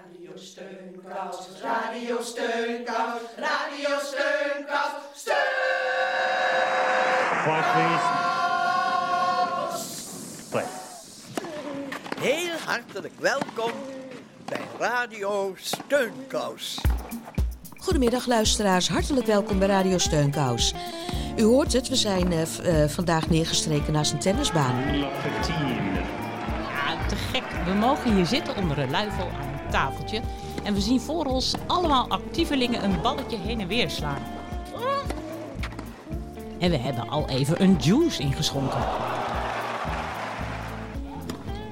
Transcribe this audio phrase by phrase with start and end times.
[0.00, 5.34] Radio Steunkous, Radio Steunkous, Radio Steunkous, steun!
[7.42, 8.06] Quiet, please.
[10.50, 10.64] Play.
[12.20, 13.72] Heel hartelijk welkom
[14.44, 16.80] bij Radio Steunkous.
[17.78, 20.74] Goedemiddag luisteraars, hartelijk welkom bij Radio Steunkous.
[21.36, 24.92] U hoort het, we zijn eh, eh, vandaag neergestreken naast een tennisbaan.
[24.92, 25.54] Block 15.
[25.54, 27.44] Ja, te gek.
[27.64, 30.20] We mogen hier zitten onder een luifel aan tafeltje.
[30.62, 34.22] En we zien voor ons allemaal actievelingen een balletje heen en weer slaan.
[36.58, 38.80] En we hebben al even een juice ingeschonken.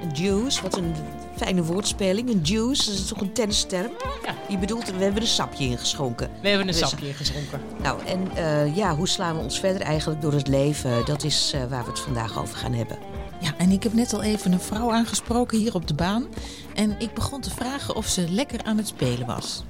[0.02, 0.95] Een juice, wat een
[1.37, 2.29] fijne woordspeling.
[2.30, 3.91] Een juice, dat is toch een tennisterm?
[4.24, 4.35] Ja.
[4.49, 6.30] Je bedoelt, we hebben een sapje ingeschonken.
[6.41, 7.60] We hebben een Dus- sapje ingeschonken.
[7.83, 11.05] Nou, en eh, ja, hoe slaan we ons verder eigenlijk door het leven?
[11.05, 12.99] Dat is eh, waar we het vandaag over gaan hebben.
[13.41, 16.27] Ja, en ik heb net al even een vrouw aangesproken hier op de baan.
[16.74, 19.65] En ik begon te vragen of ze lekker aan het spelen was.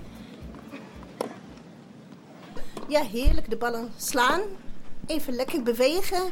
[2.88, 3.50] Ja, heerlijk.
[3.50, 4.40] De ballen slaan.
[5.06, 6.22] Even lekker bewegen.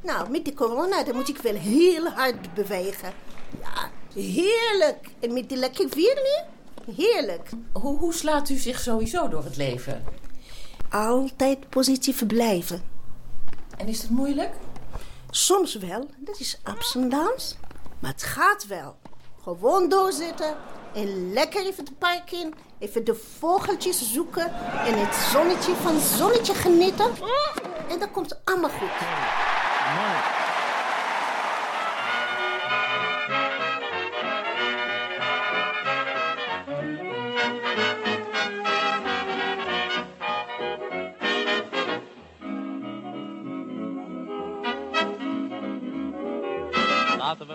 [0.00, 3.12] Nou, met de corona, dan moet ik wel heel hard bewegen.
[3.60, 5.08] Ja, heerlijk.
[5.20, 6.94] En met die lekker weer nu?
[6.94, 7.50] Heerlijk.
[7.72, 10.04] Hoe, hoe slaat u zich sowieso door het leven?
[10.90, 12.82] Altijd positief blijven.
[13.76, 14.54] En is dat moeilijk?
[15.34, 17.56] Soms wel, dat is ups en downs.
[17.98, 18.96] Maar het gaat wel.
[19.42, 20.56] Gewoon doorzitten
[20.94, 22.54] en lekker even het park in.
[22.78, 24.52] Even de vogeltjes zoeken
[24.86, 27.10] en het zonnetje van zonnetje genieten.
[27.88, 28.90] En dat komt allemaal goed.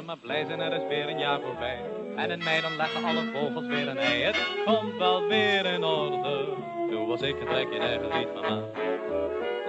[0.08, 1.80] Maar blij zijn, er is weer een jaar voorbij.
[2.16, 4.22] En in mei dan leggen alle vogels weer een ei.
[4.22, 6.46] Het komt wel weer in orde.
[6.90, 8.64] Doe als ik trek je nergens niet van aan.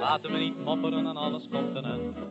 [0.00, 1.78] Laten we niet mopperen en alles komt.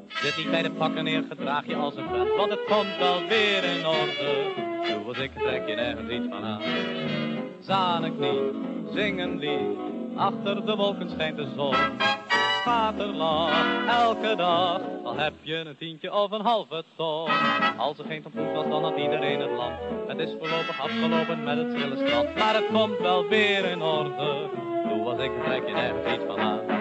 [0.07, 2.35] Zit niet bij de pakken neer, gedraag je als een vent.
[2.35, 4.53] Want het komt wel weer in orde.
[4.88, 6.62] Doe als ik trek je nergens iets van aan.
[7.59, 8.53] Zanik niet,
[8.94, 9.78] zing een.
[10.16, 11.75] Achter de wolken schijnt de zon.
[12.67, 14.81] Elke dag.
[15.03, 17.29] Al heb je een tientje of een halve ton.
[17.78, 19.75] Als er geen tompoes was, dan had iedereen het land.
[20.07, 22.35] Het is voorlopig afgelopen met het stille strand.
[22.35, 24.50] Maar het komt wel weer in orde.
[24.88, 26.77] Doe als ik, trek je nergens iets van aan.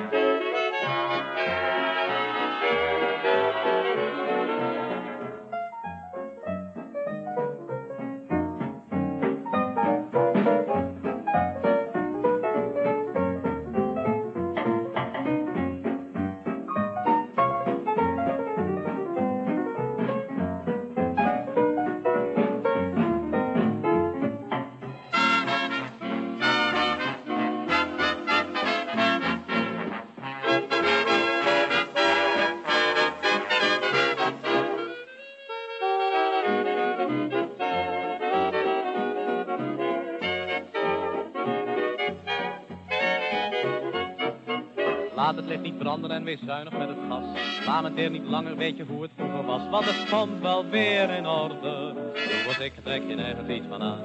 [45.36, 47.24] Het licht niet branden en wees zuinig met het gas.
[47.66, 49.68] Lamenteer niet langer, weet je hoe het vroeger was.
[49.70, 51.92] Want het komt wel weer in orde.
[52.12, 53.98] Doe wat ik, trek je nergens iets van aan.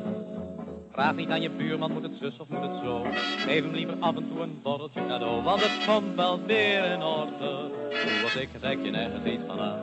[0.91, 3.05] Vraag niet aan je buurman, moet het zus of moet het zo.
[3.37, 5.43] Geef hem liever af en toe een borreltje cadeau.
[5.43, 7.69] Want het komt wel weer in orde.
[7.89, 9.79] Doe wat ik, trek je nergens iets van aan.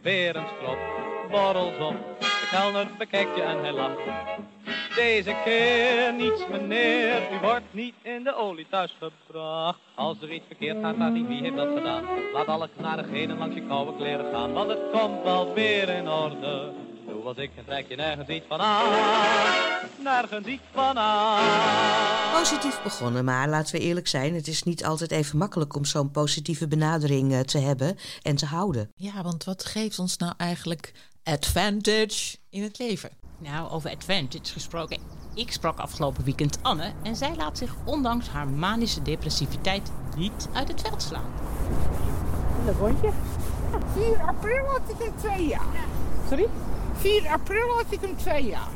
[0.00, 0.78] Weer een strop,
[1.30, 1.96] borrels op.
[2.18, 4.00] De kelner bekijkt je en hij lacht.
[4.96, 9.78] Deze keer niets meneer, u wordt niet in de olie thuisgebracht.
[9.94, 12.04] Als er iets verkeerd gaat, vraag niet wie heeft dat gedaan.
[12.32, 16.72] Laat alle knadigheden langs je koude kleren gaan, want het komt wel weer in orde.
[17.06, 18.92] Doe als ik, en trek je nergens iets van aan.
[20.02, 22.38] Nergens iets van aan.
[22.38, 26.10] Positief begonnen, maar laten we eerlijk zijn, het is niet altijd even makkelijk om zo'n
[26.10, 28.90] positieve benadering eh, te hebben en te houden.
[28.94, 30.92] Ja, want wat geeft ons nou eigenlijk
[31.22, 33.25] advantage in het leven?
[33.38, 34.98] Nou, over advantage gesproken.
[35.34, 40.68] Ik sprak afgelopen weekend Anne en zij laat zich ondanks haar manische depressiviteit niet uit
[40.68, 41.30] het veld slaan.
[43.92, 45.86] 4 april had ik hem twee jaar.
[46.28, 46.48] Sorry?
[46.92, 48.68] 4 april had ik hem twee jaar.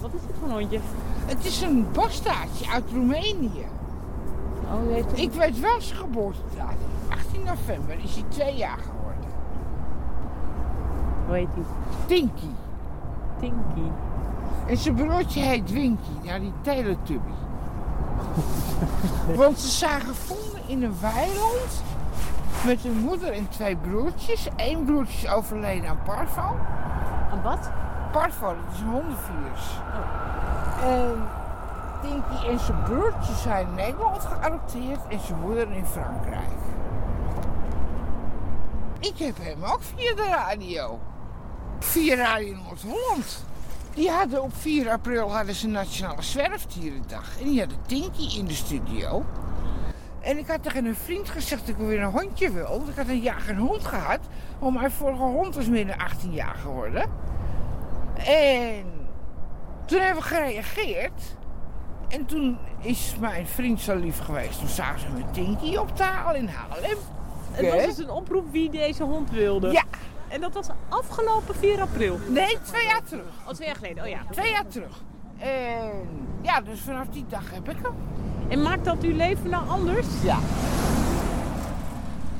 [0.00, 0.80] Wat is dit voor een hondje?
[1.26, 3.66] Het is een bastaardje uit Roemenië.
[4.64, 6.78] Oh, weet Ik weet wel zijn geboortedatum.
[7.08, 9.30] 18 november is hij twee jaar geworden.
[11.26, 11.64] Hoe heet die?
[12.06, 12.63] Tinky.
[13.44, 13.90] Tinky.
[14.66, 16.10] En zijn broertje heet Winky.
[16.22, 17.32] Ja, die Teletubby.
[19.36, 21.82] Want ze zagen vonden in een weiland
[22.64, 24.48] met een moeder en twee broertjes.
[24.56, 26.56] Eén broertje is overleden aan parvo.
[27.32, 27.70] Een wat?
[28.12, 29.78] Parvo, dat is een hondenvirus.
[30.82, 31.28] En
[32.02, 36.52] Tinky en zijn broertje zijn in Nederland geadopteerd en zijn moeder in Frankrijk.
[38.98, 40.98] Ik heb hem ook via de radio.
[41.84, 43.44] Via Radio Noord-Holland.
[43.94, 47.40] Die hadden op 4 april hadden ze Nationale Zwerfdierendag.
[47.40, 49.24] En die hadden Tinky in de studio.
[50.20, 52.68] En ik had tegen een vriend gezegd dat ik weer een hondje wil.
[52.68, 54.18] Want ik had een jaar geen hond gehad.
[54.58, 57.10] Want mijn vorige hond was meer dan 18 jaar geworden.
[58.14, 58.84] En
[59.84, 61.22] toen hebben we gereageerd.
[62.08, 64.58] En toen is mijn vriend zo lief geweest.
[64.58, 66.98] Toen zagen ze met Tinky op taal in Haarlem.
[67.50, 69.70] Het was dus een oproep wie deze hond wilde.
[69.70, 69.84] Ja.
[70.28, 72.18] En dat was afgelopen 4 april.
[72.28, 73.32] Nee, twee jaar terug.
[73.44, 74.18] Al twee jaar geleden, oh ja.
[74.30, 75.02] Twee jaar terug.
[75.38, 75.90] En
[76.42, 77.94] ja, dus vanaf die dag heb ik hem.
[78.48, 80.06] En maakt dat uw leven nou anders?
[80.22, 80.38] Ja.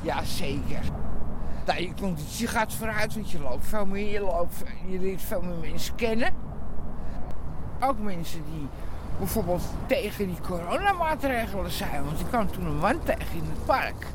[0.01, 0.79] Ja, zeker.
[1.65, 4.11] Nou, je conditie gaat vooruit, want je loopt veel meer.
[4.11, 6.33] Je, loopt, je leert veel meer mensen kennen.
[7.79, 8.67] Ook mensen die
[9.17, 12.05] bijvoorbeeld tegen die coronamaatregelen zijn.
[12.05, 14.05] Want ik kwam toen een man tegen in het park.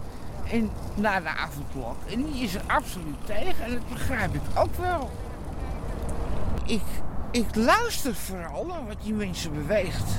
[0.51, 1.97] En na de avondklok.
[2.11, 3.65] En die is er absoluut tegen.
[3.65, 5.11] En dat begrijp ik ook wel.
[6.65, 6.83] Ik,
[7.31, 10.11] ik luister vooral naar wat die mensen beweegt.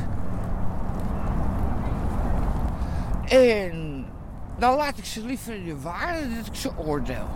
[3.28, 4.06] En
[4.58, 7.28] dan laat ik ze liever in de waarde dat ik ze oordeel.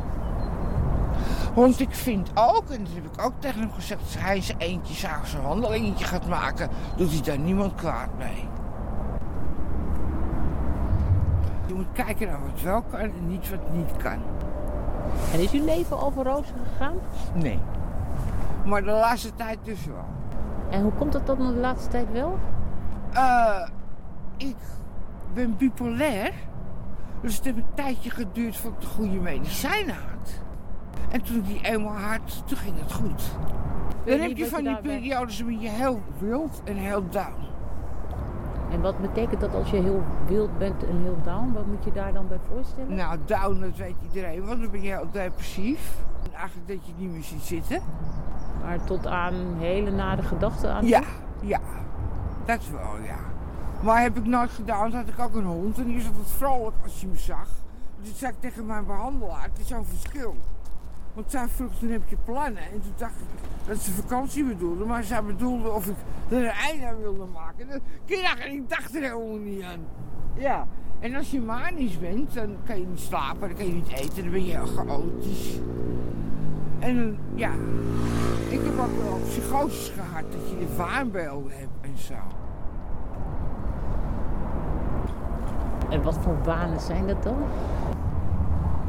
[1.54, 4.58] Want ik vind ook, en dat heb ik ook tegen hem gezegd, als hij zijn
[4.58, 8.48] eentje zijn wandelingetje gaat maken, doet hij daar niemand kwaad mee.
[11.76, 14.20] Je moet kijken naar wat wel kan en niet wat niet kan.
[15.34, 16.96] En is uw leven over rozen gegaan?
[17.34, 17.60] Nee.
[18.66, 20.06] Maar de laatste tijd dus wel.
[20.70, 22.40] En hoe komt het dan de laatste tijd wel?
[23.14, 23.68] Eh,
[24.38, 24.56] ik
[25.34, 26.34] ben bipolair.
[27.22, 30.42] Dus het heeft een tijdje geduurd voordat ik de goede medicijnen had.
[31.12, 33.32] En toen ik die eenmaal had, toen ging het goed.
[34.06, 37.55] Dan heb je van die periodes ben je heel wild en heel down.
[38.72, 41.54] En wat betekent dat als je heel wild bent en heel down?
[41.54, 42.96] Wat moet je daar dan bij voorstellen?
[42.96, 45.96] Nou, down, dat weet iedereen, want dan ben je heel depressief.
[46.24, 47.82] En eigenlijk dat je niet meer ziet zitten.
[48.62, 50.88] Maar tot aan hele nare gedachten aan?
[50.88, 51.04] Ja,
[51.42, 51.60] ja.
[52.46, 53.18] Dat wel, ja.
[53.82, 56.76] Maar heb ik nooit gedaan, had ik ook een hond en die is altijd vrolijk
[56.84, 57.48] als je me zag.
[58.00, 60.36] Dus toen zei ik tegen mijn behandelaar, het is zo'n verschil.
[61.16, 62.64] Want zij vroeg, toen heb je plannen.
[62.64, 64.86] En toen dacht ik dat ze vakantie bedoelde.
[64.86, 65.96] Maar zij bedoelde of ik
[66.30, 67.68] er een einde aan wilde maken.
[67.68, 67.80] Dat,
[68.40, 69.80] en ik dacht er helemaal niet aan.
[70.34, 70.68] Ja.
[71.00, 74.24] En als je manisch bent, dan kan je niet slapen, dan kan je niet eten,
[74.24, 75.60] dan ben je heel chaotisch.
[76.80, 77.52] En ja,
[78.50, 82.14] ik heb ook wel psychoses gehad, dat je de waanbeelden hebt en zo.
[85.90, 87.38] En wat voor wanen zijn dat dan?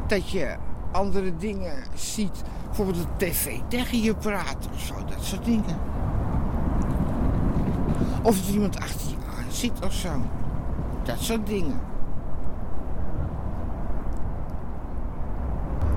[0.07, 0.55] Dat je
[0.91, 5.77] andere dingen ziet, bijvoorbeeld de tv tegen je praat of zo, dat soort dingen.
[8.23, 10.09] Of er iemand achter je aan zit of zo.
[11.03, 11.79] Dat soort dingen.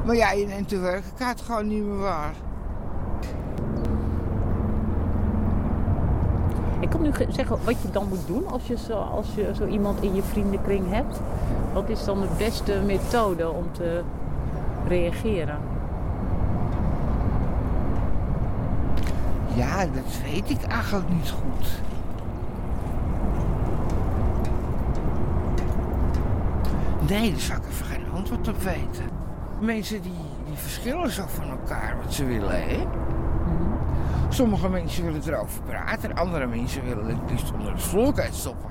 [0.07, 2.33] Maar ja, je neemt de werkelijkheid gewoon niet meer waar.
[6.81, 9.53] Ik kan nu ge- zeggen wat je dan moet doen als je, zo, als je
[9.55, 11.21] zo iemand in je vriendenkring hebt.
[11.73, 14.03] Wat is dan de beste methode om te
[14.89, 15.59] reageren?
[19.55, 21.81] Ja, dat weet ik eigenlijk niet goed.
[27.09, 29.05] Nee, daar zou ik even geen antwoord op weten.
[29.61, 30.13] Mensen die,
[30.47, 32.87] die verschillen zo van elkaar wat ze willen, hè?
[34.29, 38.71] Sommige mensen willen erover praten, andere mensen willen het liefst onder de vloerkijt stoppen.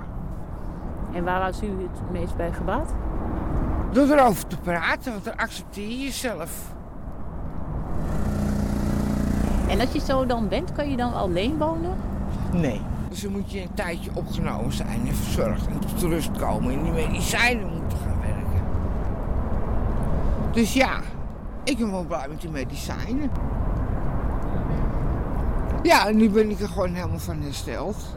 [1.14, 2.94] En waar was u het meest bij gebaat?
[3.92, 6.74] Door erover te praten, want dan accepteer je jezelf.
[9.68, 11.96] En als je zo dan bent, kan je dan alleen wonen?
[12.54, 12.82] Nee.
[13.10, 16.84] Dus dan moet je een tijdje opgenomen zijn en verzorgd en tot rust komen en
[16.84, 18.64] die medicijnen moeten gaan werken.
[20.52, 21.00] Dus ja,
[21.64, 23.32] ik ben wel blij met die medicijnen.
[25.84, 28.16] Ja, en nu ben ik er gewoon helemaal van hersteld.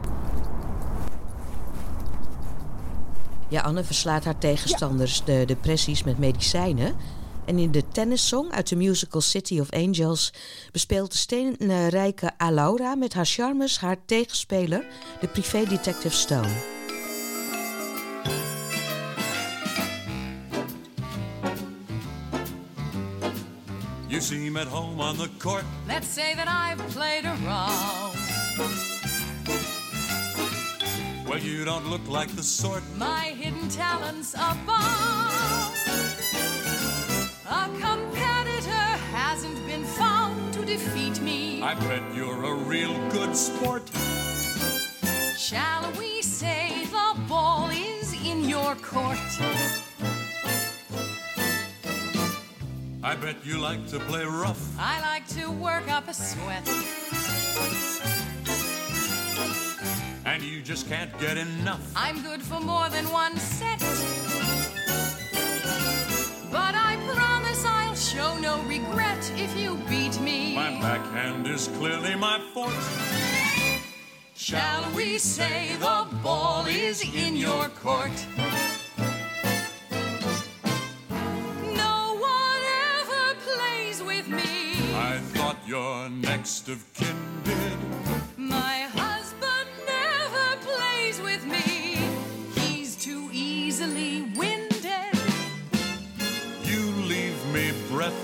[3.53, 6.95] Ja, Anne verslaat haar tegenstanders de depressies met medicijnen.
[7.45, 10.33] En in de tennissong uit de musical City of Angels
[10.71, 14.85] bespeelt de steenrijke Alaura met haar charmes haar tegenspeler,
[15.19, 16.53] de privédetective Stone.
[24.07, 25.63] You seem at home on the court.
[25.87, 29.02] Let's say that I've played around.
[31.33, 32.83] Well, you don't look like the sort.
[32.95, 35.73] My hidden talents abound.
[37.49, 41.59] A competitor hasn't been found to defeat me.
[41.63, 43.89] I bet you're a real good sport.
[45.35, 49.17] Shall we say the ball is in your court?
[53.01, 54.61] I bet you like to play rough.
[54.77, 57.02] I like to work up a sweat.
[60.43, 61.79] And you just can't get enough.
[61.95, 63.79] I'm good for more than one set.
[66.51, 70.53] But I promise I'll show no regret if you beat me.
[70.53, 72.75] My backhand is clearly my forte.
[74.35, 78.11] Shall we say the ball is in your court?
[81.73, 82.63] No one
[82.99, 84.73] ever plays with me.
[84.93, 87.62] I thought your next of kin did.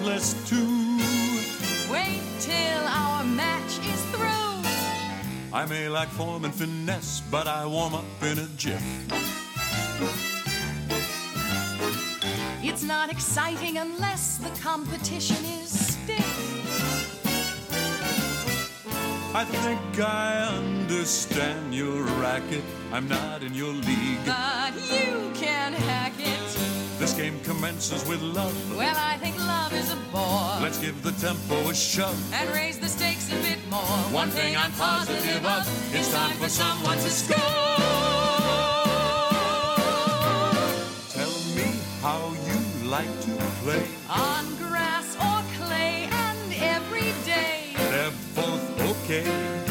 [0.09, 1.91] Breathless too.
[1.91, 4.63] Wait till our match is through.
[5.53, 8.83] I may lack form and finesse, but I warm up in a jiff.
[12.63, 16.45] It's not exciting unless the competition is stiff.
[19.33, 22.63] I think I understand your racket.
[22.91, 24.25] I'm not in your league.
[24.25, 26.38] But you can hack it.
[27.19, 28.55] Game commences with love.
[28.77, 30.61] Well, I think love is a bore.
[30.61, 32.17] Let's give the tempo a shove.
[32.33, 33.97] And raise the stakes a bit more.
[34.21, 37.35] One thing I'm positive of it's time for someone to score.
[41.17, 41.67] Tell me
[42.01, 43.31] how you like to
[43.63, 43.83] play.
[44.09, 47.73] On grass or clay and every day.
[47.75, 49.68] They're both okay.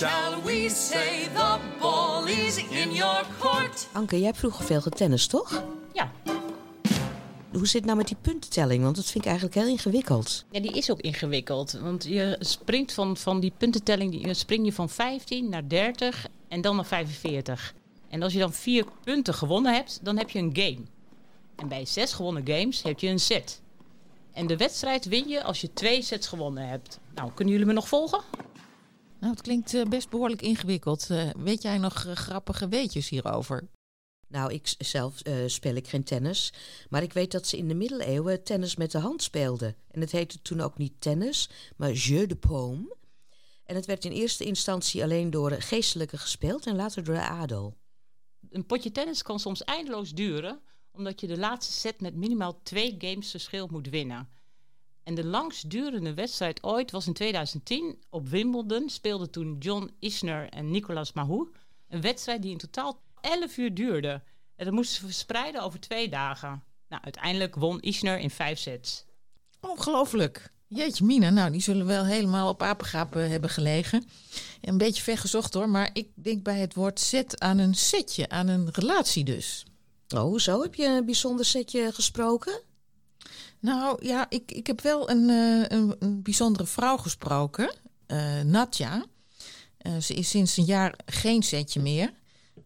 [0.00, 3.88] Shall we say the ball is in your court?
[3.92, 5.64] Anke, jij hebt vroeger veel getennist, toch?
[5.92, 6.10] Ja.
[7.52, 8.82] Hoe zit het nou met die puntentelling?
[8.82, 10.44] Want dat vind ik eigenlijk heel ingewikkeld.
[10.50, 11.72] Ja, die is ook ingewikkeld.
[11.72, 16.60] Want je springt van, van die puntentelling, die, spring je van 15 naar 30 en
[16.60, 17.74] dan naar 45.
[18.08, 20.84] En als je dan vier punten gewonnen hebt, dan heb je een game.
[21.56, 23.60] En bij zes gewonnen games heb je een set.
[24.32, 26.98] En de wedstrijd win je als je twee sets gewonnen hebt.
[27.14, 28.20] Nou, kunnen jullie me nog volgen?
[29.20, 31.10] Nou, het klinkt eh, best behoorlijk ingewikkeld.
[31.10, 33.68] Eh, weet jij nog eh, grappige weetjes hierover?
[34.30, 36.52] Nou, ik zelf eh, speel ik geen tennis.
[36.88, 39.76] Maar ik weet dat ze in de middeleeuwen tennis met de hand speelden.
[39.90, 42.96] En het heette toen ook niet tennis, maar jeu de paume.
[43.64, 47.76] En het werd in eerste instantie alleen door geestelijken gespeeld en later door de adel.
[48.50, 50.60] Een potje tennis kan soms eindeloos duren,
[50.92, 54.28] omdat je de laatste set met minimaal twee games verschil moet winnen.
[55.10, 58.88] En de langstdurende wedstrijd ooit was in 2010 op Wimbledon.
[58.88, 61.48] Speelden toen John Isner en Nicolas Mahou.
[61.88, 64.22] Een wedstrijd die in totaal 11 uur duurde.
[64.56, 66.62] En dat moesten ze verspreiden over twee dagen.
[66.88, 69.04] Nou, uiteindelijk won Isner in vijf sets.
[69.60, 70.52] Ongelooflijk.
[70.66, 74.08] Jeetje mina, nou die zullen wel helemaal op apengapen hebben gelegen.
[74.60, 78.48] Een beetje vergezocht hoor, maar ik denk bij het woord set aan een setje, aan
[78.48, 79.66] een relatie dus.
[80.14, 82.68] Oh, zo heb je een bijzonder setje gesproken?
[83.60, 87.74] Nou ja, ik, ik heb wel een, eh, een, een bijzondere vrouw gesproken,
[88.06, 89.04] eh Natja.
[89.78, 92.12] Eh, ze is sinds een jaar geen setje meer.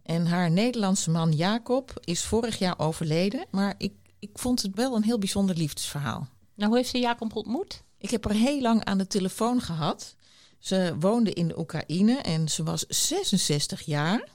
[0.03, 3.47] En haar Nederlandse man Jacob is vorig jaar overleden.
[3.51, 6.29] Maar ik, ik vond het wel een heel bijzonder liefdesverhaal.
[6.55, 7.83] Nou, hoe heeft ze Jacob ontmoet?
[7.99, 10.17] Ik heb haar heel lang aan de telefoon gehad.
[10.59, 14.29] Ze woonde in de Oekraïne en ze was 66 jaar.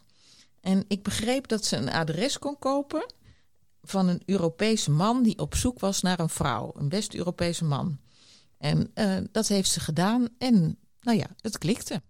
[0.62, 3.06] En ik begreep dat ze een adres kon kopen
[3.82, 6.72] van een Europese man die op zoek was naar een vrouw.
[6.76, 7.98] Een West-Europese man.
[8.60, 12.02] En eh, dat heeft ze gedaan en nou ja, het klikte.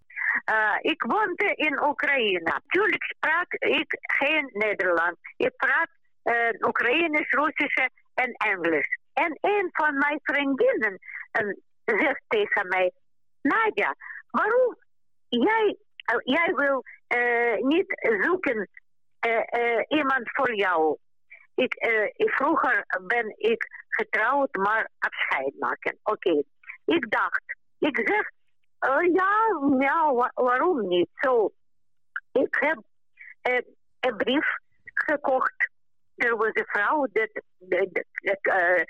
[0.51, 2.39] Uh, ik woonde in Oekraïne.
[2.39, 5.19] Natuurlijk sprak ik geen Nederlands.
[5.37, 5.89] Ik praat
[6.23, 8.97] uh, Oekraïnisch, Russisch en Engels.
[9.13, 10.99] En een van mijn vriendinnen
[11.85, 12.91] zegt tegen mij:
[13.41, 13.95] Nadja,
[14.29, 14.77] waarom
[15.27, 15.77] jij,
[16.23, 16.83] jij wil
[17.59, 18.69] niet zoeken
[19.87, 20.97] iemand voor jou?
[21.59, 21.75] Ik,
[22.15, 25.97] vroeger ben ik getrouwd, maar afscheid maken.
[26.03, 26.43] Oké.
[26.85, 27.43] Ik dacht,
[27.79, 28.29] ik zeg
[28.79, 31.09] uh, ja, ja wa waarom niet?
[31.13, 31.51] Zo,
[32.31, 32.77] ik heb
[33.49, 33.61] uh,
[33.99, 34.47] een brief
[34.93, 35.69] gekocht.
[36.15, 38.83] Er was een vrouw dat, dat, dat uh,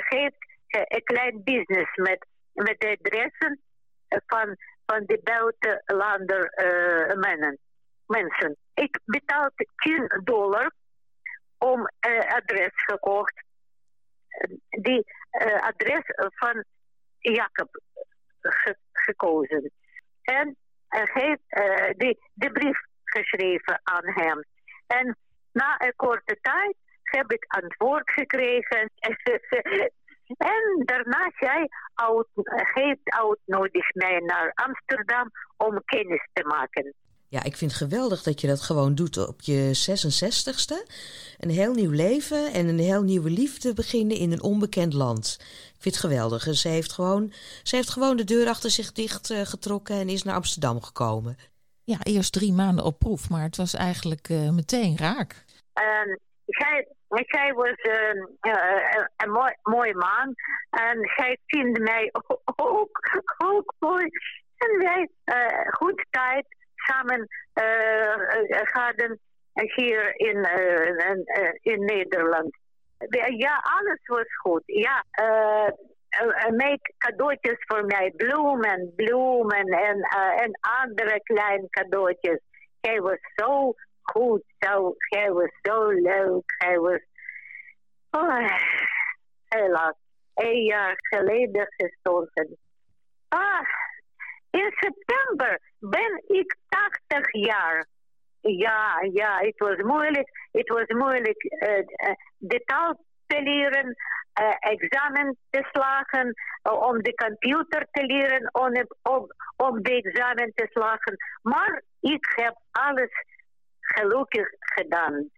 [0.00, 3.60] geeft een klein business met, met de adressen
[4.08, 4.56] van,
[4.86, 6.52] van de buitenlander
[7.18, 7.58] mannen,
[8.06, 8.56] mensen.
[8.74, 10.72] Ik betaalde 10 dollar
[11.64, 13.42] om een adres gekocht.
[14.68, 15.04] Die
[15.60, 16.04] adres
[16.34, 16.64] van
[17.18, 17.80] Jacob
[18.40, 19.70] ge gekozen.
[20.22, 20.56] En
[20.88, 24.44] hij heeft uh, de, brief geschreven aan hem.
[24.86, 25.16] En
[25.52, 28.90] na een korte tijd heb ik antwoord gekregen.
[30.54, 31.30] en daarna
[31.94, 36.94] uit, heeft uitnodigd mij naar Amsterdam om kennis te maken.
[37.34, 39.60] Ja, ik vind het geweldig dat je dat gewoon doet op je
[39.90, 40.92] 66ste.
[41.38, 45.36] Een heel nieuw leven en een heel nieuwe liefde beginnen in een onbekend land.
[45.76, 46.46] Ik vind het geweldig.
[46.46, 50.08] En ze heeft gewoon, ze heeft gewoon de deur achter zich dicht uh, getrokken en
[50.08, 51.36] is naar Amsterdam gekomen.
[51.84, 55.44] Ja, eerst drie maanden op proef, maar het was eigenlijk uh, meteen raak.
[55.74, 60.34] Um, zij, zij was uh, uh, een mooi, mooi man
[60.70, 62.40] en zij vindt mij ook,
[62.80, 64.04] ook, ook mooi.
[64.56, 65.08] En wij
[65.70, 66.46] goed tijd
[66.86, 67.28] samen
[68.72, 69.20] hadden
[69.54, 70.48] hier in,
[71.62, 72.56] in Nederland.
[73.36, 74.62] Ja, alles was goed.
[74.66, 75.04] Ja,
[76.50, 78.12] make cadeautjes voor mij.
[78.16, 80.00] Bloemen, bloemen en,
[80.36, 82.38] en andere kleine cadeautjes.
[82.80, 86.54] Hij was zo goed, zo, hij was zo leuk.
[86.58, 87.00] Hij was,
[88.10, 88.48] oh,
[89.48, 89.94] helaas,
[90.34, 92.56] een jaar geleden gestorven.
[93.28, 93.60] Ah,
[94.60, 97.86] in september ben ik 80 jaar.
[98.40, 100.48] Ja, ja, het was moeilijk.
[100.52, 103.86] Het was moeilijk uh, de taal te leren,
[104.40, 110.68] uh, examen te slagen, om de computer te leren, om, om, om de examen te
[110.70, 111.16] slagen.
[111.42, 113.10] Maar ik heb alles
[113.80, 115.30] gelukkig gedaan.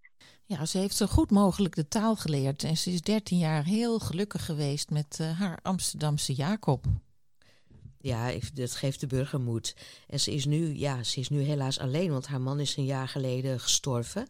[0.44, 3.98] Ja, ze heeft zo goed mogelijk de taal geleerd en ze is 13 jaar heel
[3.98, 6.84] gelukkig geweest met haar Amsterdamse Jacob.
[8.06, 9.76] Ja, dat geeft de burger moed.
[10.06, 12.84] En ze is, nu, ja, ze is nu helaas alleen, want haar man is een
[12.84, 14.28] jaar geleden gestorven.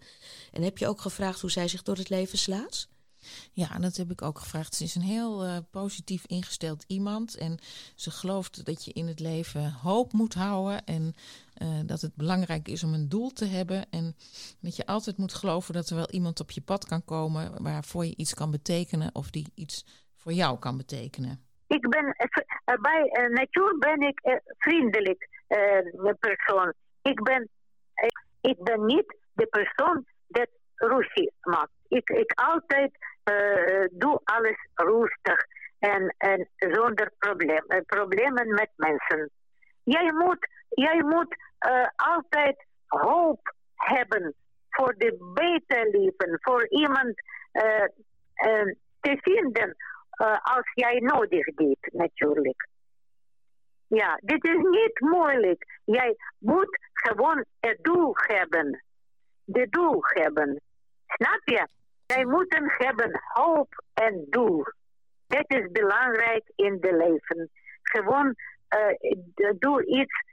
[0.53, 2.89] En heb je ook gevraagd hoe zij zich door het leven slaat?
[3.53, 4.75] Ja, dat heb ik ook gevraagd.
[4.75, 7.37] Ze is een heel uh, positief ingesteld iemand.
[7.37, 7.59] En
[7.95, 10.85] ze gelooft dat je in het leven hoop moet houden.
[10.85, 11.15] En
[11.63, 13.91] uh, dat het belangrijk is om een doel te hebben.
[13.91, 14.17] En
[14.61, 17.63] dat je altijd moet geloven dat er wel iemand op je pad kan komen.
[17.63, 19.15] waarvoor je iets kan betekenen.
[19.15, 21.46] of die iets voor jou kan betekenen.
[21.67, 25.29] Ik ben uh, bij natuur ben ik vriendelijk
[26.21, 26.73] persoon.
[27.03, 27.49] Ik ben,
[28.41, 31.71] ik ben niet de persoon dat ruzie maakt.
[31.89, 32.91] Ik, ik altijd
[33.31, 35.47] uh, doe alles rustig
[35.79, 39.31] en, en zonder probleem, uh, problemen met mensen.
[39.83, 41.37] Jij moet, jij moet
[41.69, 44.35] uh, altijd hoop hebben
[44.71, 47.15] voor de beter leven, voor iemand
[49.01, 49.77] te vinden
[50.43, 52.69] als jij nodig hebt, natuurlijk.
[53.87, 55.81] Ja, dit is niet moeilijk.
[55.85, 58.85] Jij moet gewoon het doel hebben.
[59.45, 60.61] De doel hebben.
[61.07, 61.69] Snap je?
[62.07, 64.65] Wij moeten hebben hoop en doel.
[65.27, 67.51] Dat is belangrijk in het leven.
[67.83, 68.35] Gewoon
[68.77, 70.25] uh, doe iets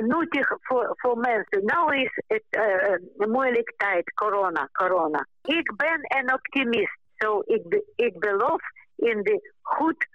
[0.00, 1.64] nuttig voor, voor mensen.
[1.64, 5.26] Nou is het uh, tijd, corona, corona.
[5.42, 6.98] Ik ben een optimist.
[7.16, 8.62] So ik, ik geloof
[8.98, 10.06] in de goede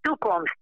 [0.00, 0.56] toekomst.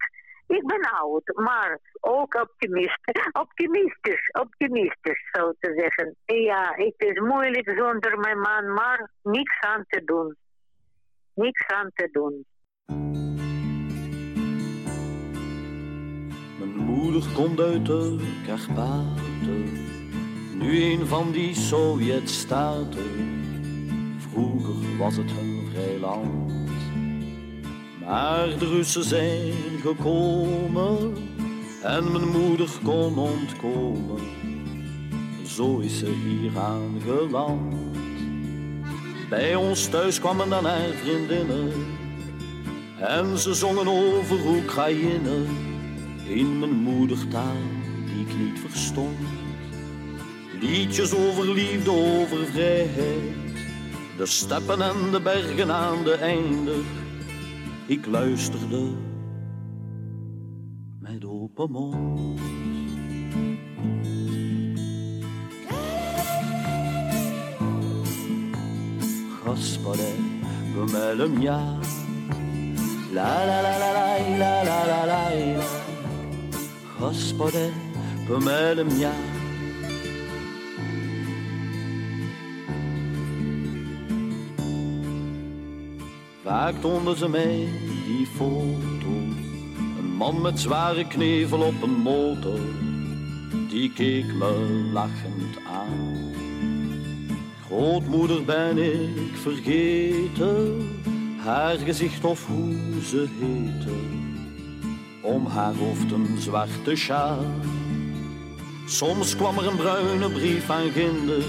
[0.46, 3.00] Ik ben oud, maar ook optimist.
[3.32, 6.16] Optimistisch, optimistisch zo te zeggen.
[6.24, 10.36] Ja, het is moeilijk zonder mijn man, maar niks aan te doen.
[11.34, 12.44] Niks aan te doen.
[16.58, 18.16] Mijn moeder komt uit de
[18.46, 19.62] Karpaten,
[20.58, 23.38] nu een van die Sovjet-staten.
[24.18, 26.59] Vroeger was het een vrij land
[28.10, 31.16] maar de Russen zijn gekomen
[31.82, 34.20] en mijn moeder kon ontkomen.
[35.46, 37.74] Zo is ze hier aangeland.
[39.28, 41.72] Bij ons thuis kwamen dan haar vriendinnen
[42.98, 45.44] en ze zongen over Oekraïne
[46.24, 47.62] in mijn moedertaal
[48.06, 49.18] die ik niet verstond.
[50.60, 53.36] Liedjes over liefde, over vrijheid,
[54.16, 56.74] de steppen en de bergen aan de einde
[57.90, 58.90] ik luisterde
[60.98, 62.40] met open mond.
[69.44, 70.08] Gospode,
[70.74, 71.78] pomelem ja.
[73.12, 75.64] La la la la la la la la la.
[76.98, 77.70] Gospode,
[78.26, 79.29] pomelem ja.
[86.50, 87.68] Vaak toonde ze mij
[88.06, 89.08] die foto.
[89.98, 92.60] Een man met zware knevel op een motor.
[93.68, 96.34] Die keek me lachend aan.
[97.66, 100.88] Grootmoeder ben ik vergeten.
[101.38, 103.96] Haar gezicht of hoe ze heette.
[105.20, 107.46] Om haar hoofd een zwarte sjaal.
[108.86, 111.44] Soms kwam er een bruine brief aan ginder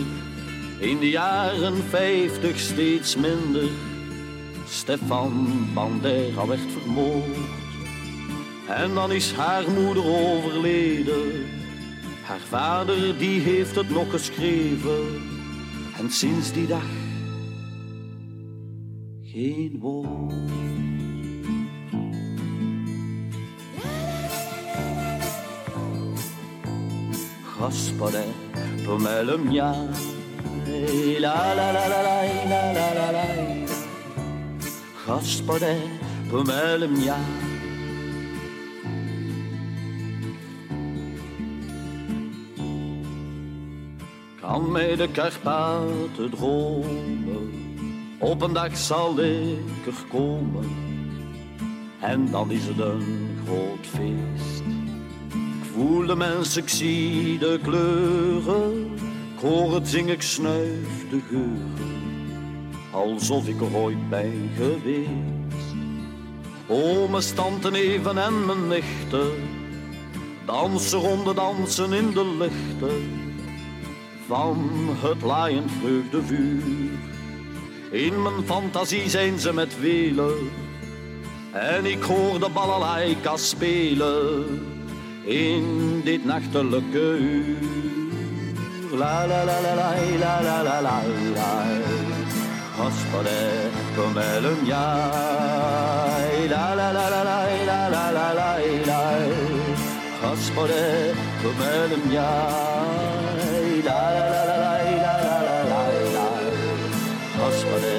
[0.80, 3.91] In de jaren vijftig steeds minder.
[4.72, 7.38] Stefan Bandera werd vermoord.
[8.68, 11.46] En dan is haar moeder overleden.
[12.24, 15.22] Haar vader die heeft het nog geschreven.
[15.98, 16.90] En sinds die dag
[19.24, 20.34] geen woord.
[31.20, 33.51] La la la la la la la la.
[35.08, 35.78] Gospode,
[36.30, 37.18] pomelem ja.
[44.42, 47.52] Kan mij de Karpaten dromen.
[48.20, 50.70] Op een dag zal ik er komen.
[52.00, 54.64] En dan is het een groot feest.
[55.30, 58.94] Ik voel de mensen, ik zie de kleuren.
[59.36, 62.01] Ik hoor het zingen, ik snuif de geuren.
[62.92, 65.76] Alsof ik er ooit ben geweest.
[66.68, 69.32] O, mijn stanten even en mijn nichten.
[70.46, 73.30] Dansen ronde dansen in de lichten.
[74.28, 74.70] Van
[75.02, 76.64] het laaiend vreugdevuur.
[77.92, 80.50] In mijn fantasie zijn ze met velen.
[81.52, 84.46] En ik hoor de balalaika spelen
[85.24, 87.58] in dit nachtelijke uur.
[88.92, 91.02] La la la la la la la la la
[91.36, 92.01] la.
[92.82, 96.38] Gospode, pomelem jaj.
[96.50, 97.38] La la la la la
[97.70, 98.50] la la la la
[98.90, 99.02] la.
[100.22, 103.70] Gospode, pomelem jaj.
[103.88, 105.82] La la la la la la la la la
[106.16, 106.28] la.
[107.38, 107.96] Gospode,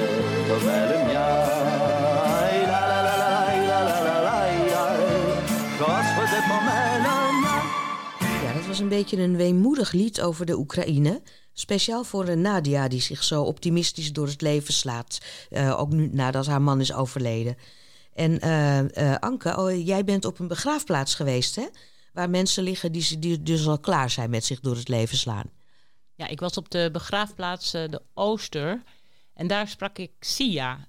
[0.49, 2.55] pomelem jaj.
[2.73, 3.31] La la la la
[3.71, 4.37] la la la la la.
[6.51, 7.65] Pomelem jaj.
[8.45, 11.23] Ja, dat was een beetje een weemoedig lied over de Oekraïne.
[11.53, 15.19] Speciaal voor Nadia die zich zo optimistisch door het leven slaat.
[15.51, 17.57] Eh, ook nu nadat haar man is overleden.
[18.15, 21.67] En eh, eh, Anke, oh, jij bent op een begraafplaats geweest, hè?
[22.13, 25.51] Waar mensen liggen die, die dus al klaar zijn met zich door het leven slaan.
[26.15, 28.83] Ja, ik was op de begraafplaats de Ooster
[29.35, 30.87] en daar sprak ik Sia.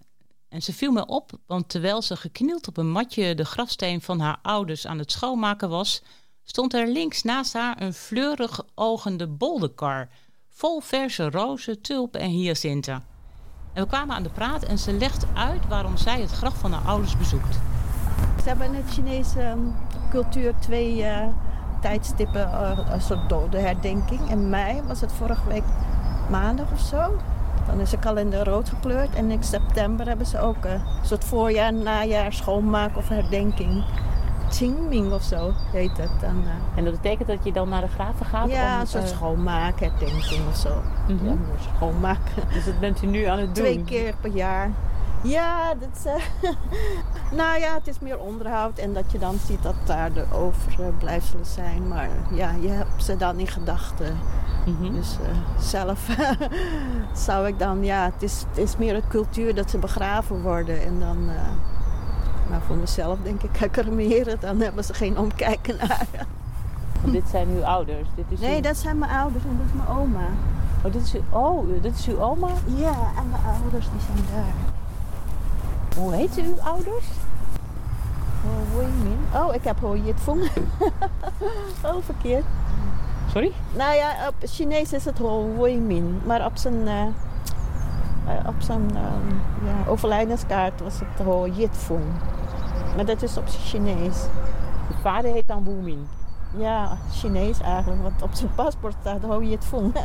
[0.50, 4.20] En ze viel me op, want terwijl ze geknield op een matje de grafsteen van
[4.20, 6.02] haar ouders aan het schoonmaken was,
[6.44, 10.10] stond er links naast haar een fleurig ogende bolderkar,
[10.54, 13.04] vol verse rozen, tulpen en hyacinten.
[13.74, 16.72] En we kwamen aan de praat en ze legt uit waarom zij het graf van
[16.72, 17.60] haar ouders bezoekt.
[18.42, 19.60] Ze hebben in het Chinese ehm,
[20.10, 21.28] cultuur twee eh,
[21.82, 24.30] tijdstippen, eh, een soort dodenherdenking.
[24.30, 25.64] In mei was het vorige week
[26.30, 27.20] maandag of zo.
[27.68, 29.16] Dan is de kalender rood gekleurd.
[29.16, 33.84] En in september hebben ze ook eh, een soort voorjaar, najaar, schoonmaak of herdenking.
[34.58, 36.44] Qingming of zo heet het dan.
[36.46, 36.78] eh.
[36.78, 38.50] En dat betekent dat je dan naar de graven gaat?
[38.50, 40.82] ja, om, een soort eh, schoonmaak, herdenking of zo.
[41.08, 41.26] Mhm.
[41.26, 41.36] Ja,
[41.76, 42.44] schoonmaken.
[42.54, 43.64] Dus dat bent u nu aan het doen?
[43.64, 44.70] Twee keer per jaar.
[45.22, 46.50] Ja, dat is, eh,
[47.40, 51.46] nou ja, het is meer onderhoud en dat je dan ziet dat daar de overblijfselen
[51.46, 51.88] zijn.
[51.88, 54.18] Maar ja, je hebt ze dan in gedachten.
[54.66, 54.94] Mhm.
[54.94, 55.18] Dus
[55.60, 56.08] zelf
[57.28, 60.84] zou ik dan, ja, het is, het is meer het cultuur dat ze begraven worden.
[60.84, 61.30] En dan,
[62.50, 66.06] maar voor mezelf denk ik, cremeren, dan hebben ze geen omkijken naar.
[67.06, 68.08] Dit zijn uw ouders?
[68.16, 70.26] Dit is Nee, uw- dat zijn mijn ouders en dat is mijn oma.
[70.86, 72.48] Oh, dit is, uw, oh, dit is uw oma?
[72.66, 74.54] Ja, en mijn ouders die zijn daar.
[75.98, 77.06] Hoe heet uw ouders?
[79.04, 79.20] Min.
[79.42, 80.42] Oh, ik heb Ho Yit Fung.
[81.86, 82.44] oh, verkeerd.
[83.32, 83.52] Sorry?
[83.76, 86.22] Nou ja, op Chinees is het Ho Wei Min.
[86.26, 87.04] Maar op zijn, eh,
[88.48, 92.04] op zijn ehm, ja, overlijdenskaart was het Ho Yit Fung.
[92.96, 94.22] Maar dat is op zijn Chinees.
[94.88, 96.08] De vader heet dan Wu Min.
[96.58, 98.02] Ja, Chinees eigenlijk.
[98.02, 99.96] Want op zijn paspoort staat Ho Yit Fung.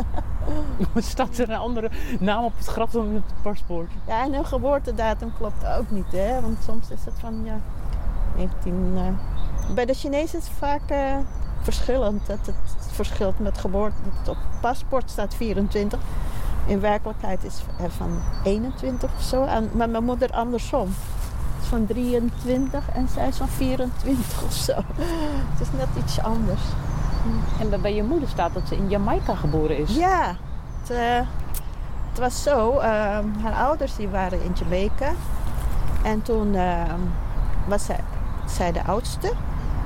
[0.97, 3.91] Staat er een andere naam op het graf dan op het paspoort?
[4.07, 6.41] ja, en hun geboortedatum klopt ook niet, hè.
[6.41, 7.57] Want soms is het van, ja,
[8.37, 8.93] 19...
[8.97, 11.17] eh, Bij de Chinezen is het vaak eh,
[11.63, 12.27] verschillend.
[12.27, 12.57] Dat het
[12.93, 13.97] verschilt met geboorte.
[14.19, 15.99] Dat op het paspoort staat 24.
[16.69, 19.45] In werkelijkheid is het van 21 of zo.
[19.45, 20.87] En, maar mijn moeder andersom.
[21.55, 24.73] Het is van 23 en zij is van 24 of zo.
[25.53, 26.61] Het is net iets anders.
[27.61, 29.97] En bij- bij je moeder staat dat ze in Jamaica geboren is.
[29.97, 30.37] Ja,
[30.81, 31.21] het, eh,
[32.11, 32.79] het was zo.
[32.79, 32.89] eh,
[33.43, 35.11] haar ouders die waren in Jamaica.
[36.03, 36.83] En toen eh,
[37.69, 38.01] was zij,
[38.47, 39.33] zij de oudste.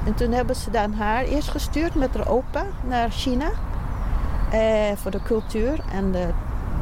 [0.07, 3.51] En toen hebben ze dan haar eerst gestuurd met haar opa naar China.
[4.51, 4.61] eh,
[4.97, 5.81] voor de cultuur.
[5.93, 6.29] En de,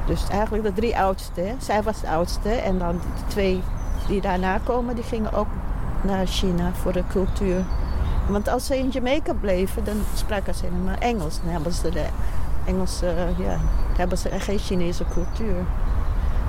[0.06, 1.54] dus eigenlijk de drie oudste.
[1.58, 2.48] Zij was de oudste.
[2.48, 3.62] En dan de twee
[4.06, 5.48] die daarna komen, die gingen ook
[6.02, 7.64] naar China voor de cultuur.
[8.28, 11.40] Want als ze in Jamaica bleven, dan spraken ze helemaal Engels.
[11.42, 12.04] Dan hebben ze de
[12.64, 13.56] Engelse, ja,
[13.96, 15.64] hebben ze geen Chinese cultuur.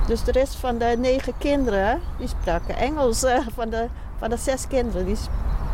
[0.06, 3.24] Dus de rest van de negen kinderen, die spraken Engels.
[3.56, 3.88] van, de,
[4.18, 5.16] van de zes kinderen, die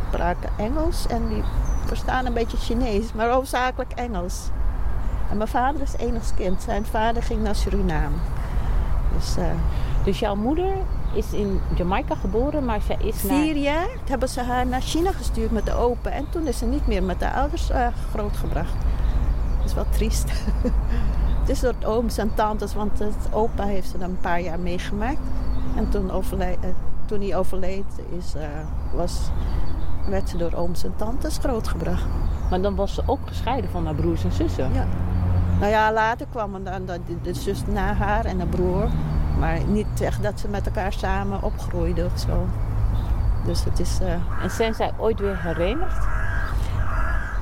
[0.07, 1.07] spraken Engels.
[1.07, 1.43] En die
[1.85, 4.49] verstaan een beetje Chinees, maar hoofdzakelijk Engels.
[5.29, 6.61] En mijn vader is enigskind.
[6.61, 8.15] Zijn vader ging naar Suriname.
[9.15, 9.43] Dus, eh,
[10.03, 10.73] Dus jouw moeder
[11.13, 15.51] is in Jamaica geboren, maar zij is vier jaar hebben ze haar naar China gestuurd
[15.51, 16.11] met de open.
[16.11, 18.73] En toen is ze niet meer met de ouders eh, grootgebracht.
[19.57, 20.29] Dat is wel triest.
[21.39, 24.41] Het is door het ooms en tantes, want het opa heeft ze dan een paar
[24.41, 25.19] jaar meegemaakt.
[25.75, 26.47] En toen, eh,
[27.05, 27.85] toen hij overleed,
[28.17, 28.33] is,
[28.93, 29.19] was,
[30.09, 32.05] werd ze door ooms en tantes grootgebracht.
[32.49, 34.73] Maar dan was ze ook gescheiden van haar broers en zussen.
[34.73, 34.87] Ja.
[35.59, 36.85] Nou ja, later kwamen dan
[37.21, 38.87] de, zus na haar en de broer.
[39.39, 42.45] Maar niet echt dat ze met elkaar samen opgroeiden of zo.
[43.45, 43.99] Dus het is...
[44.01, 46.07] eh, En zijn zij ooit weer herenigd?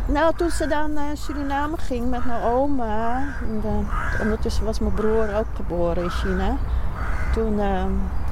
[0.06, 3.16] Nou, toen ze dan naar Suriname ging met mijn oma.
[3.18, 6.56] en, eh, ondertussen was mijn broer ook geboren in China.
[7.34, 7.84] Toen eh,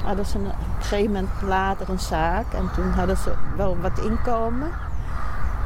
[0.04, 2.52] hadden ze een- op een gegeven moment later een zaak.
[2.52, 4.68] En toen hadden ze wel wat inkomen.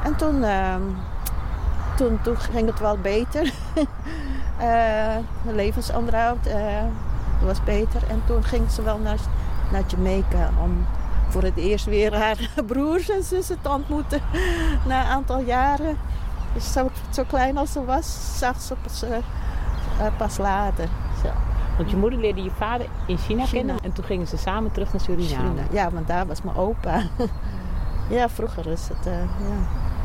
[0.04, 0.74] En toen, eh,
[1.96, 3.52] toen, toen ging het wel beter.
[4.61, 6.85] Eh, de levensonderhoud eh,
[7.42, 8.03] was beter.
[8.09, 9.18] En toen ging ze wel naar,
[9.73, 10.87] naar Jamaica om
[11.29, 14.20] voor het eerst weer haar broers en zussen te ontmoeten.
[14.87, 15.96] Na een aantal jaren.
[16.55, 20.88] Dus zo, zo klein als ze was, zag ze pas, eh, eh, pas later.
[21.23, 21.29] Zo.
[21.77, 23.59] Want je moeder leerde je vader in China, China.
[23.59, 25.61] kennen en toen gingen ze samen terug naar Suriname.
[25.70, 27.03] Ja, want daar was mijn opa.
[28.16, 29.57] ja, vroeger is het, eh, ja,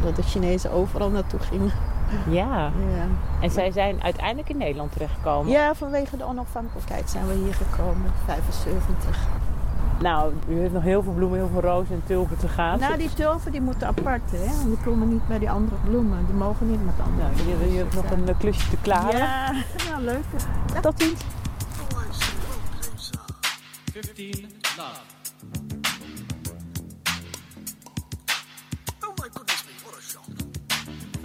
[0.04, 1.72] dat de Chinezen overal naartoe gingen.
[2.30, 2.72] Ja.
[2.96, 3.08] Ja.
[3.42, 5.52] En zij zijn uiteindelijk in Nederland terechtgekomen.
[5.52, 9.28] Ja, vanwege de onafhankelijkheid zijn we hier gekomen, 75.
[10.00, 12.80] Nou, u heeft nog heel veel bloemen, heel veel rozen en tulpen te gaan.
[12.80, 14.66] Nou, die tulpen die moeten apart, hè.
[14.66, 16.26] Die komen niet bij die andere bloemen.
[16.26, 19.18] Die mogen niet met andere Nou, je, je hebt nog een eh, klusje te klaren.
[19.18, 19.52] Ja,
[19.90, 20.24] ja leuk.
[20.82, 21.22] Tot ziens.
[23.94, 24.46] 15
[24.78, 25.15] love.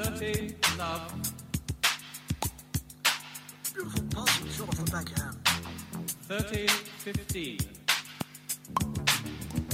[0.03, 1.13] 30, love.
[3.75, 5.37] Beautiful parcel shot off the backhand.
[6.23, 6.69] 30,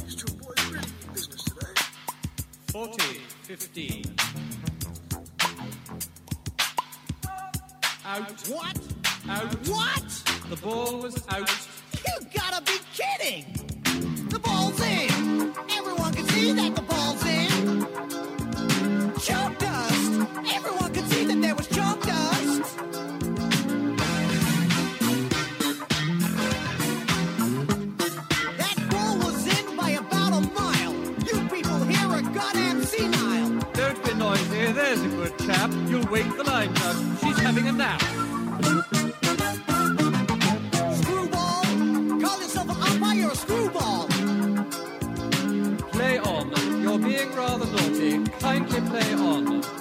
[0.02, 1.80] These two boys really mean business today.
[2.72, 3.02] 40,
[3.42, 4.04] 15.
[8.04, 8.48] Out.
[8.48, 8.78] What?
[9.28, 9.68] Out.
[9.68, 10.08] What?
[10.50, 11.50] The ball was out.
[12.04, 13.44] You gotta be kidding!
[14.28, 15.54] The ball's in!
[15.70, 18.35] Everyone can see that the ball's in!
[34.86, 35.72] There's a good chap.
[35.88, 36.96] You'll wake the line judge.
[37.20, 38.00] She's having a nap.
[40.94, 41.62] Screwball!
[42.22, 44.06] Call yourself an umpire, screwball!
[45.90, 46.52] Play on.
[46.80, 48.30] You're being rather naughty.
[48.38, 49.75] Kindly play on.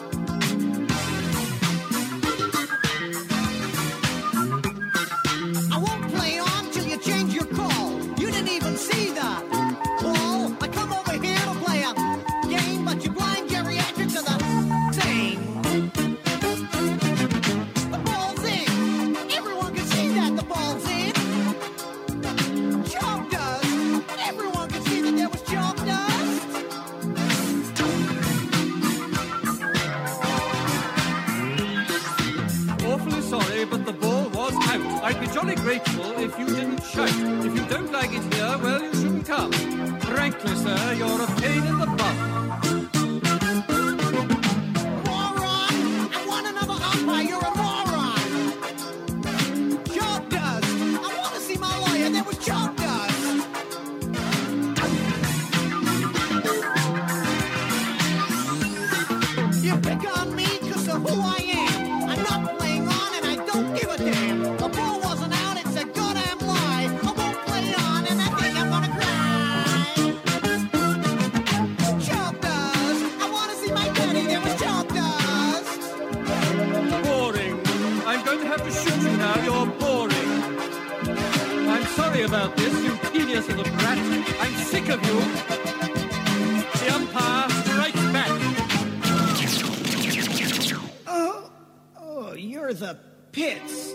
[92.65, 92.97] You're the
[93.31, 93.93] pits.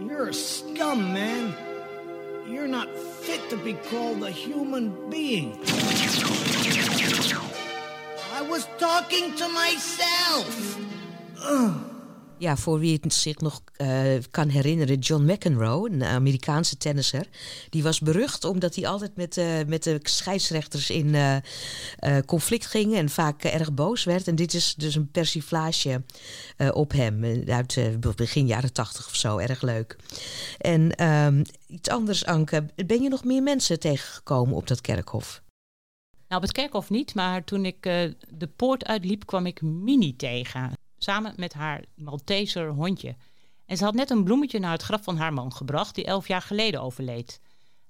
[0.00, 1.54] You're a scum, man.
[2.48, 5.58] You're not fit to be called a human being.
[8.32, 10.78] I was talking to myself.
[11.42, 11.97] Ugh.
[12.38, 17.26] Ja, voor wie het zich nog eh, kan herinneren, John McEnroe, een Amerikaanse tennisser,
[17.70, 22.94] die was berucht omdat hij altijd met, eh, met de scheidsrechters in eh, conflict ging
[22.94, 24.28] en vaak erg boos werd.
[24.28, 26.02] En dit is dus een persiflage
[26.72, 29.96] op hem uit begin jaren tachtig of zo, erg leuk.
[30.58, 35.42] En ehm, iets anders, Anke, ben je nog meer mensen tegengekomen op dat kerkhof?
[36.28, 37.82] Nou, op het kerkhof niet, maar toen ik
[38.28, 40.77] de poort uitliep, kwam ik Mini tegen.
[40.98, 43.16] Samen met haar Malteser hondje.
[43.66, 46.28] En ze had net een bloemetje naar het graf van haar man gebracht, die elf
[46.28, 47.40] jaar geleden overleed.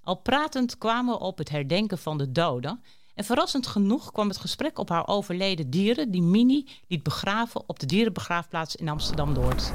[0.03, 2.83] Al pratend kwamen we op het herdenken van de doden.
[3.15, 7.79] En verrassend genoeg kwam het gesprek op haar overleden dieren, die Mini liet begraven op
[7.79, 9.73] de dierenbegraafplaats in Amsterdam-Noord.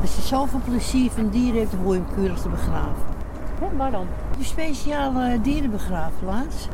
[0.00, 3.04] Als je zoveel plezier van dieren hebt, dan hoor je hem keurig te begraven.
[3.60, 4.06] Ja, waar dan?
[4.38, 6.66] Een speciale dierenbegraafplaats.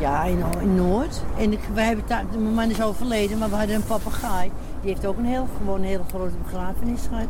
[0.00, 1.22] Ja, in, in Noord.
[1.38, 2.04] En ik, wij hebben
[2.42, 4.50] mijn man is overleden, maar we hadden een papegaai.
[4.80, 7.26] Die heeft ook een heel, gewoon een hele grote begrafenis gehad.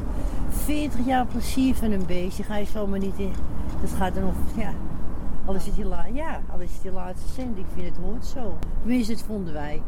[0.51, 3.33] 40 jaar plezier van een beestje ga je zomaar niet in.
[3.81, 4.71] Dat gaat dan nog, ja.
[5.45, 7.59] Al is het la, ja, al is het je laatste cent.
[7.59, 8.59] Ik vind het hoort zo.
[8.81, 9.83] Tenminste, het vonden wij.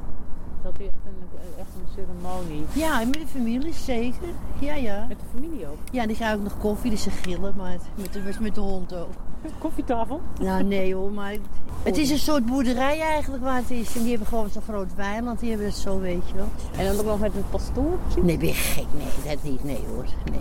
[0.63, 2.65] Zat u echt een, echt een ceremonie?
[2.73, 4.29] Ja, met de familie zeker.
[4.59, 5.05] Ja, ja.
[5.09, 5.79] Met de familie ook?
[5.91, 8.61] Ja, dan ga ik nog koffie, dus ze gillen, maar het- met de, met de
[8.61, 9.11] hond ook.
[9.59, 10.21] Koffietafel?
[10.41, 11.35] Nou, nee hoor, maar
[11.83, 13.97] het is een soort boerderij eigenlijk waar het is.
[13.97, 16.49] En die hebben gewoon zo'n groot weiland, die hebben het zo, weet je wel.
[16.79, 17.99] En dan ook nog met een pastoor?
[18.23, 18.85] Nee, ben je gek?
[18.97, 20.05] Nee, dat niet, nee hoor.
[20.31, 20.41] Nee.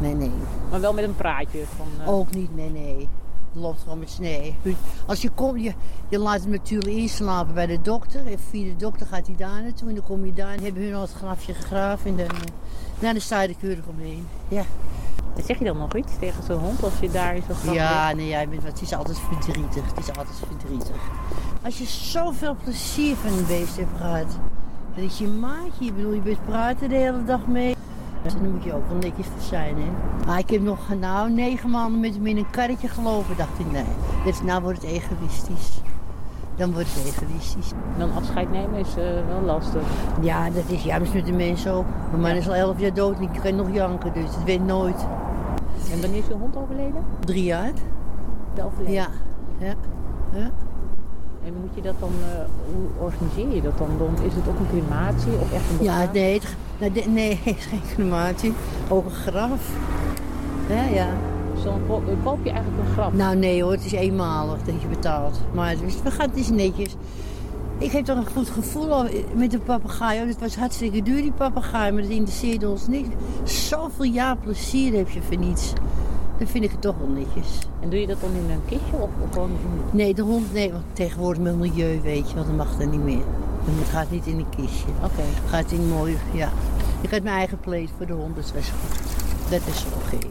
[0.00, 0.30] Nee, nee.
[0.70, 1.86] Maar wel met een praatje van...
[2.00, 3.08] eh, Ook niet, nee, nee.
[3.52, 4.56] Het loopt gewoon met snee.
[5.06, 5.72] Als je komt, je,
[6.08, 8.26] je laat hem natuurlijk inslapen bij de dokter.
[8.26, 9.88] En via de dokter gaat hij daar naartoe.
[9.88, 12.10] En dan kom je daar en hebben hun al het grafje gegraven.
[12.10, 14.26] En dan, eh, dan sta je er keurig omheen.
[14.48, 14.62] Ja.
[15.42, 18.28] Zeg je dan nog iets tegen zo'n hond als je daar zo'n graf Ja, nee,
[18.28, 19.84] jij bent, het is altijd verdrietig.
[19.94, 20.96] Het is altijd verdrietig.
[21.62, 24.38] Als je zoveel plezier van een beest hebt gehad.
[24.94, 25.84] Dat is je maatje.
[25.84, 27.76] Ik bedoel, je bent praten de hele dag mee.
[28.22, 29.90] Dus dan moet je ook wel netjes voor zijn, hè.
[30.26, 33.36] Maar ik heb nog, nou, negen maanden met hem in een karretje gelopen.
[33.36, 33.84] Dacht ik, nee,
[34.24, 35.80] dit, nou wordt het egoïstisch.
[36.56, 37.70] Dan wordt het egoïstisch.
[37.98, 39.82] Dan afscheid nemen is eh, wel lastig.
[40.20, 41.84] Ja, dat is juist met de mensen ook.
[42.10, 44.66] Mijn man is al elf jaar dood en ik kan nog janken, dus het weet
[44.66, 45.06] nooit.
[45.92, 47.04] En wanneer is je hond overleden?
[47.20, 47.72] Drie jaar.
[48.54, 48.92] Wel overleden?
[48.94, 49.08] Ja,
[49.58, 49.74] ja,
[50.32, 50.50] ja.
[51.44, 52.38] En moet je dat dan, eh,
[52.74, 53.88] hoe organiseer je dat dan?
[53.98, 54.24] dan?
[54.24, 56.12] Is het ook een crematie of echt een Ja, begrafenis?
[56.22, 56.34] nee,
[56.78, 58.52] het, nou, nee, het is geen crematie.
[58.88, 59.70] Ook een graf.
[60.68, 61.06] Ja, ja.
[61.54, 63.12] Dus dan ko- koop je eigenlijk een graf?
[63.12, 65.40] Nou nee hoor, het is eenmalig dat je betaalt.
[65.52, 66.96] Maar het is, we gaan, het is netjes.
[67.78, 70.18] Ik heb toch een goed gevoel met de papegaai.
[70.18, 73.06] Het was hartstikke duur die papegaai, maar dat interesseerde ons niet.
[73.44, 75.72] Zoveel jaar plezier heb je voor niets.
[76.38, 77.58] Dan vind ik het toch wel netjes.
[77.80, 79.50] En doe je dat dan in een kistje of, of gewoon
[79.90, 83.04] Nee, de hond, nee, want tegenwoordig met milieu weet je, want dat mag er niet
[83.04, 83.22] meer.
[83.64, 84.86] Het gaat niet in een kistje.
[85.04, 85.22] Oké.
[85.48, 86.48] Gaat in mooi, ja.
[87.00, 89.50] Ik had mijn eigen pleed voor de hond, dus dat is goed.
[89.50, 90.26] Dat is oké.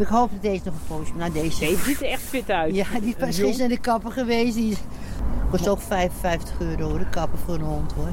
[0.00, 1.58] Ik hoop dat deze nog een poosje, nou deze.
[1.58, 2.74] Deze ziet er echt fit uit.
[2.74, 4.54] Ja, die is pas gisteren naar de kapper geweest.
[4.54, 4.76] Die
[5.50, 8.12] kost ook 55 euro hoor, de kapper voor een hond hoor.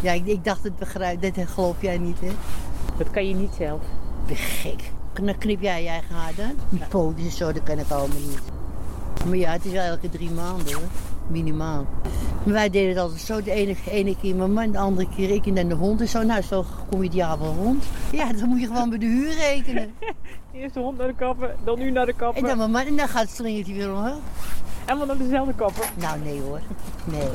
[0.00, 2.30] Ja, ik, ik dacht het begrijp, dat geloof jij niet hè?
[2.98, 3.80] Dat kan je niet zelf.
[3.80, 4.90] Ik ben gek.
[5.12, 6.52] Dan knip jij je eigen haar dan?
[6.68, 8.40] Die pootjes en zo, dat kan ik allemaal niet.
[9.26, 10.88] Maar ja, het is wel elke drie maanden hoor.
[11.26, 11.86] Minimaal.
[12.44, 13.42] Maar wij deden het altijd zo.
[13.42, 16.08] De ene, ene keer mijn man, de andere keer ik en dan de hond en
[16.08, 16.22] zo.
[16.22, 17.84] Nou, zo kom je wel rond.
[18.12, 19.94] Ja, dan moet je gewoon bij de huur rekenen.
[20.52, 22.42] Eerst de hond naar de kapper, dan nu naar de kapper.
[22.42, 24.18] En dan mijn man, en dan gaat het slingertje weer omhoog.
[24.84, 25.90] En dan naar dezelfde kapper.
[25.94, 26.60] Nou, nee hoor.
[27.04, 27.28] Nee.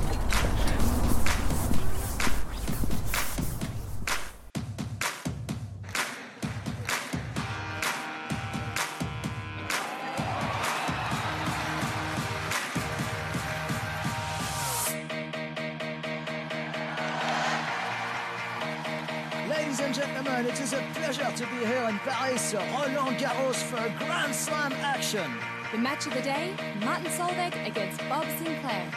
[19.70, 23.78] Ladies and gentlemen, it is a pleasure to be here in Paris, Roland Garros for
[23.78, 25.32] a Grand Slam action.
[25.72, 28.92] The match of the day, Martin Solveig against Bob Sinclair.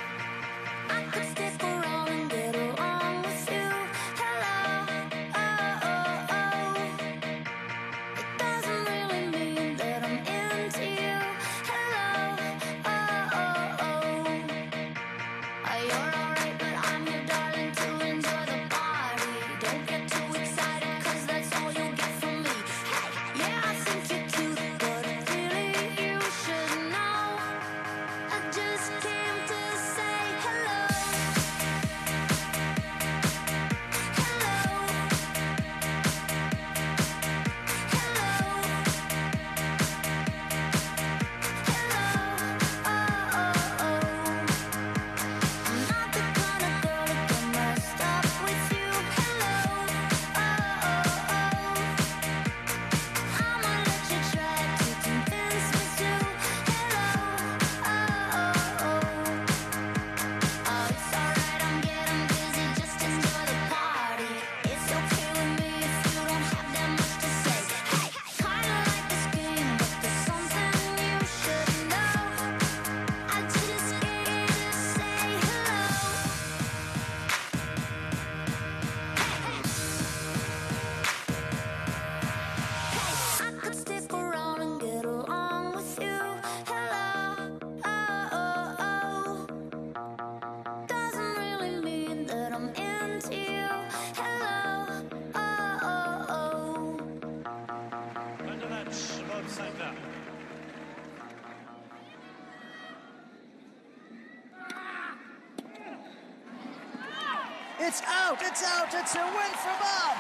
[107.85, 110.17] It's out, it's out, it's a win for Bob.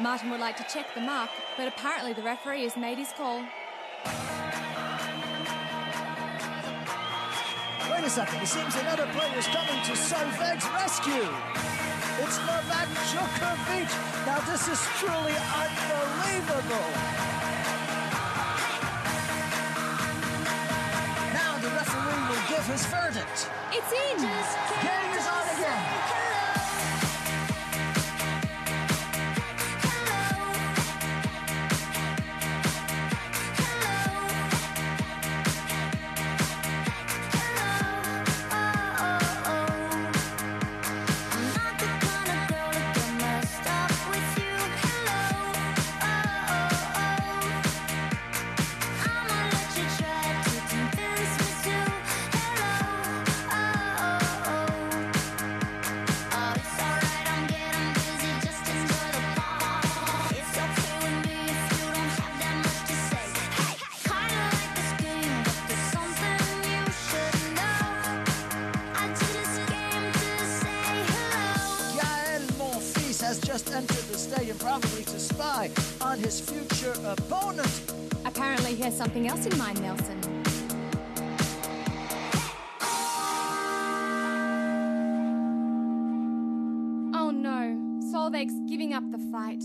[0.00, 3.44] Martin would like to check the mark, but apparently the referee has made his call.
[7.88, 11.30] Wait a second, it seems another player is coming to Solveig's rescue.
[12.22, 14.26] It's Novak Djokovic.
[14.26, 17.17] Now this is truly unbelievable.
[22.78, 23.50] Will give his verdict.
[23.72, 24.20] It's in!
[24.20, 25.47] Game is on
[74.68, 75.70] probably to spy
[76.02, 77.94] on his future opponent.
[78.26, 80.18] Apparently he has something else in mind, Nelson.
[87.14, 89.64] Oh no, Solveig's giving up the fight.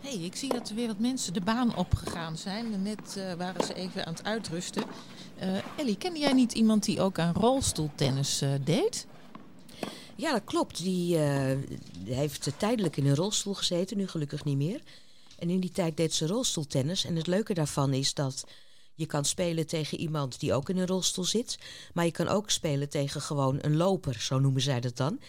[0.00, 2.82] hey, ik zie dat er weer wat mensen de baan opgegaan zijn.
[2.82, 4.82] Net eh, waren ze even aan het uitrusten.
[5.38, 9.06] Eh, Ellie, kende jij niet iemand die ook aan rolstoeltennis eh, deed?
[10.16, 10.82] Ja, dat klopt.
[10.82, 11.58] Die eh,
[12.04, 14.80] heeft tijdelijk in een rolstoel gezeten, nu gelukkig niet meer.
[15.38, 17.04] En in die tijd deed ze rolstoeltennis.
[17.04, 18.44] En het leuke daarvan is dat
[18.94, 21.58] je kan spelen tegen iemand die ook in een rolstoel zit.
[21.92, 25.20] Maar je kan ook spelen tegen gewoon een loper, zo noemen zij dat dan.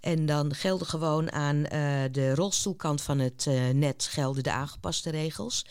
[0.00, 5.10] En dan gelden gewoon aan eh, de rolstoelkant van het eh, net gelden de aangepaste
[5.10, 5.64] regels.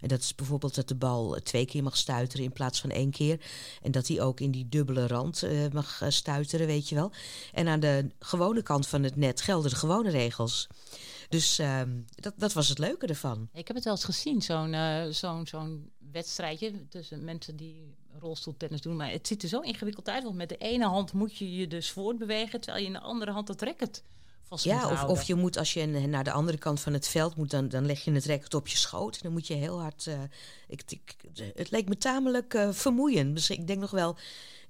[0.00, 3.10] En dat is bijvoorbeeld dat de bal twee keer mag stuiteren in plaats van één
[3.10, 3.40] keer.
[3.82, 7.12] En dat hij ook in die dubbele rand eh, mag eh, stuiteren, weet je wel.
[7.52, 10.66] En aan de gewone kant van het net gelden de gewone regels.
[11.28, 13.48] Dus ehm, dat, dat was het leuke ervan.
[13.52, 18.80] Ik heb het wel eens gezien, zo'n eh, zo'n zo'n wedstrijdje tussen mensen die rolstoeltennis
[18.80, 18.96] doen.
[18.96, 21.66] Maar het ziet er zo ingewikkeld uit, want met de ene hand moet je je
[21.66, 24.02] dus voortbewegen, terwijl je in de andere hand het racket
[24.42, 25.08] vast moet Ja, of, houden.
[25.16, 27.86] of je moet als je naar de andere kant van het veld moet, dan, dan
[27.86, 29.14] leg je het racket op je schoot.
[29.14, 30.06] En dan moet je heel hard.
[30.06, 30.20] eh,
[30.68, 31.14] ik, ik,
[31.54, 33.34] het leek me tamelijk eh, vermoeiend.
[33.34, 34.16] Dus ik denk nog wel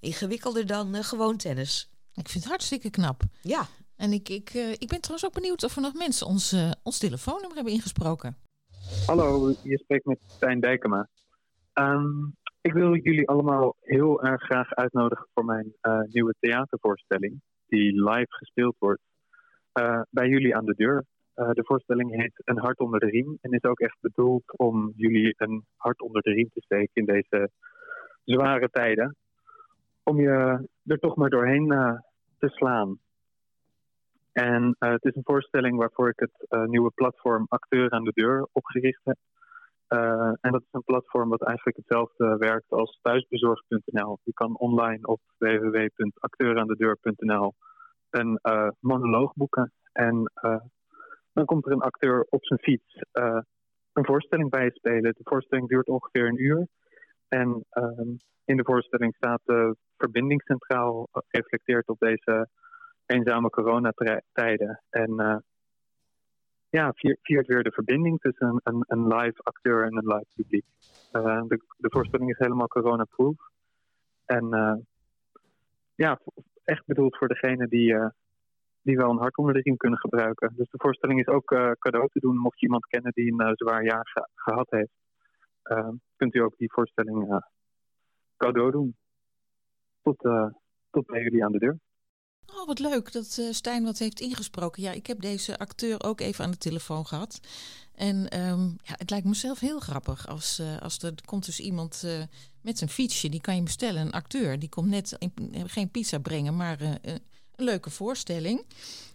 [0.00, 1.90] ingewikkelder dan eh, gewoon tennis.
[2.14, 3.22] Ik vind het hartstikke knap.
[3.42, 3.68] Ja.
[3.96, 7.54] En ik, ik, ik ben trouwens ook benieuwd of er nog mensen ons, ons telefoonnummer
[7.54, 8.36] hebben ingesproken.
[9.06, 11.08] Hallo, je spreekt met Stijn Dijkema.
[11.76, 12.24] Ehm,
[12.60, 18.26] ik wil jullie allemaal heel erg graag uitnodigen voor mijn eh, nieuwe theatervoorstelling, die live
[18.28, 19.00] gespeeld wordt
[19.72, 21.04] eh, bij jullie aan de deur.
[21.34, 24.92] Eh, de voorstelling heet Een hart onder de riem en is ook echt bedoeld om
[24.96, 27.50] jullie een hart onder de riem te steken in deze
[28.24, 29.16] zware tijden.
[30.02, 31.68] Om je er toch maar doorheen
[32.38, 32.98] te slaan.
[34.32, 39.00] En het is een voorstelling waarvoor ik het nieuwe platform Acteur aan de Deur opgericht
[39.04, 39.16] heb.
[39.86, 44.18] Eh, en dat is een platform wat eigenlijk hetzelfde werkt als thuisbezorgd.nl.
[44.22, 47.54] Je kan online op www.acteuraandedeur.nl
[48.10, 49.72] een eh, monoloog boeken.
[49.92, 50.60] En eh,
[51.32, 53.04] dan komt er een acteur op zijn fiets
[53.92, 55.12] een voorstelling bij spelen.
[55.12, 56.66] De voorstelling duurt ongeveer een uur.
[57.28, 62.48] En ehm, in de voorstelling staat de verbinding centraal, reflecteert op deze
[63.06, 64.82] eenzame coronatijden.
[64.90, 65.44] En
[66.68, 70.64] ja, vier- viert weer de verbinding tussen een, een, live acteur en een live publiek.
[71.12, 73.36] Eh, de, de voorstelling is helemaal coronaproof.
[74.24, 74.76] En eh,
[75.94, 76.20] ja,
[76.64, 78.08] echt bedoeld voor degene die, eh,
[78.82, 80.52] die wel een hart onder de riem kunnen gebruiken.
[80.56, 81.46] Dus de voorstelling is ook
[81.78, 84.92] cadeau te doen mocht je iemand kennen die een zwaar jaar ge- gehad heeft.
[86.16, 87.44] Kunt u ook die voorstelling
[88.36, 88.96] cadeau doen.
[90.02, 90.18] Tot,
[90.90, 91.78] tot bij jullie aan de deur.
[92.46, 94.82] Oh, wat leuk dat eh, Stijn wat heeft ingesproken.
[94.82, 97.40] Ja, ik heb deze acteur ook even aan de telefoon gehad.
[97.94, 102.02] En ehm, ja, het lijkt mezelf heel grappig als, eh, als er, komt dus iemand
[102.04, 102.22] eh,
[102.60, 104.00] met zijn fietsje, die kan je bestellen.
[104.00, 105.18] Een acteur, die komt net
[105.66, 107.20] geen pizza brengen, maar een
[107.56, 108.64] leuke voorstelling.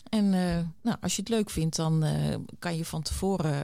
[0.09, 0.29] En
[0.81, 2.05] nou, als je het leuk vindt, dan
[2.59, 3.63] kan je van tevoren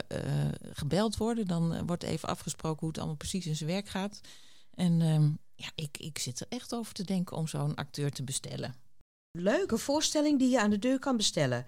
[0.74, 1.46] gebeld worden.
[1.48, 4.22] Dan wordt even afgesproken hoe het allemaal precies in zijn werk gaat.
[4.74, 8.24] En ehm, ja, ik, ik zit er echt over te denken om zo'n acteur te
[8.24, 8.76] bestellen.
[9.42, 11.66] Leuke voorstelling die je aan de deur kan bestellen.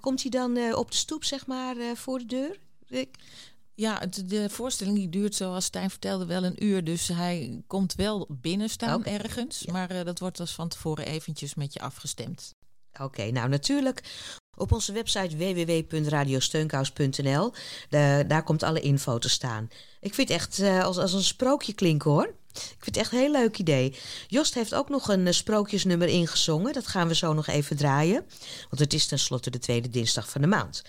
[0.00, 2.58] Komt hij dan eh, op de stoep, zeg maar, eh, voor de deur?
[2.86, 3.14] Rick?
[3.74, 6.84] Ja, de voorstelling die duurt, zoals Stijn vertelde, wel een uur.
[6.84, 9.08] Dus hij komt wel binnen staan Oké.
[9.10, 9.66] ergens.
[9.66, 12.54] Maar eh, dat wordt dus van tevoren eventjes met je afgestemd.
[13.00, 14.02] Oké, nou natuurlijk
[14.56, 17.52] op onze website www.radiosteunkous.nl.
[17.88, 19.68] Da- daar komt alle info te staan.
[20.00, 22.34] Ik vind het echt als, als een sprookje klinken hoor.
[22.52, 23.94] Ik vind het echt een heel leuk idee.
[24.28, 26.72] Jost heeft ook nog een eh, sprookjesnummer ingezongen.
[26.72, 28.24] Dat gaan we zo nog even draaien.
[28.68, 30.82] Want het is tenslotte de tweede dinsdag van de maand.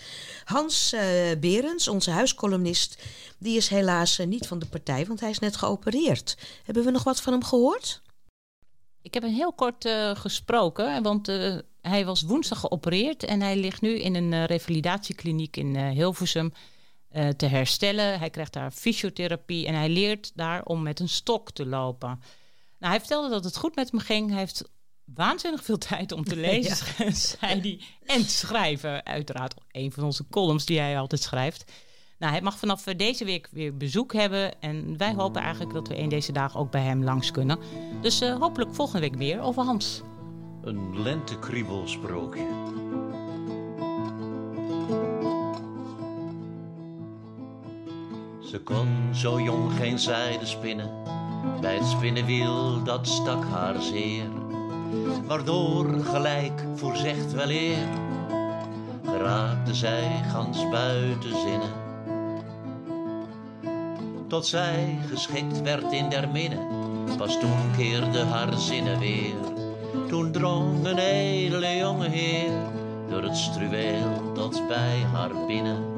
[0.44, 1.02] Hans eh,
[1.40, 3.02] Berends, onze huiscolumnist,
[3.38, 6.36] die is helaas eh, niet van de partij, want hij is net geopereerd.
[6.64, 8.00] Hebben we nog wat van hem gehoord?
[9.02, 11.26] Ik heb hem heel kort gesproken, want
[11.80, 16.52] hij was woensdag geopereerd en hij ligt nu in een revalidatiekliniek in Hilversum
[17.12, 18.18] eh, te herstellen.
[18.18, 22.08] Hij krijgt daar fysiotherapie en hij leert daar om met een stok te lopen.
[22.78, 24.30] Nou, hij vertelde dat het goed met hem ging.
[24.30, 24.70] Hij heeft
[25.04, 27.80] waanzinnig veel tijd om te lezen, zei hij.
[28.16, 31.72] En te schrijven, uiteraard een van onze columns die hij altijd schrijft.
[32.22, 34.60] Nou, hij mag vanaf eh, deze week weer bezoek hebben.
[34.60, 37.58] En wij hopen eigenlijk dat we een deze dagen ook bij hem langs kunnen.
[38.00, 40.02] Dus eh, hopelijk volgende week meer over Hans.
[40.62, 42.46] Een lentekriebelsprookje.
[48.52, 50.90] Ze kon zo jong geen zijde spinnen,
[51.60, 54.28] bij het spinnenwiel dat stak haar zeer.
[55.26, 57.88] Waardoor gelijk voorzegd wel eer,
[59.04, 61.72] geraakte zij gans buiten zinnen.
[64.28, 66.66] Tot zij geschikt werd in der minne,
[67.18, 69.34] pas toen keerde haar zinnen weer.
[70.08, 72.52] Toen drong een edele jonge heer
[73.08, 75.91] door het struweel tot bij haar binnen.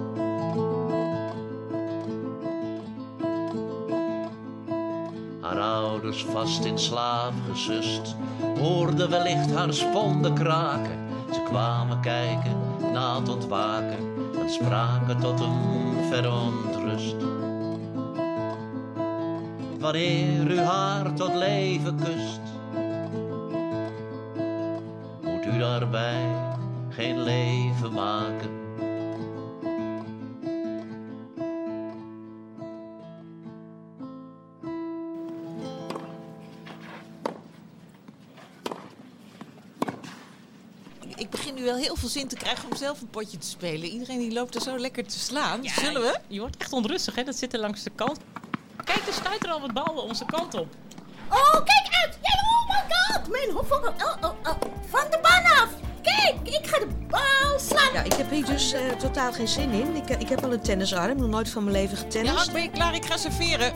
[6.23, 8.17] Vast in slaap gesust,
[8.59, 10.99] hoorden wellicht haar sponden kraken.
[11.33, 12.57] Ze kwamen kijken
[12.93, 13.99] na het ontwaken
[14.41, 17.17] en spraken tot een verontrust.
[19.79, 22.41] Wanneer u haar tot leven kust,
[25.23, 26.27] moet u daarbij
[26.89, 28.64] geen leven maken.
[41.75, 43.89] Wel heel veel zin te krijgen om zelf een potje te spelen.
[43.89, 45.61] Iedereen die loopt er zo lekker te slaan.
[45.65, 46.19] Zullen we?
[46.29, 47.23] Je wordt echt onrustig, hè?
[47.23, 48.19] Dat zit er langs de kant.
[48.85, 50.67] Kijk, er stuit er al wat ballen onze kant op.
[51.31, 52.19] Oh, kijk uit!
[52.23, 53.29] Ja, oh my god!
[53.29, 53.73] Mijn hoofd...
[53.73, 54.61] Oh, oh, oh.
[54.91, 55.69] Van de baan af!
[56.03, 57.93] Kijk, ik ga de bal slaan.
[57.93, 59.97] Ja, ik heb hier dus eh, totaal geen zin in.
[59.97, 62.37] Ik, ik heb al een tennisarm, nog nooit van mijn leven Ja, getennist.
[62.37, 62.95] Hans, ben je klaar?
[62.95, 63.73] Ik ga serveren.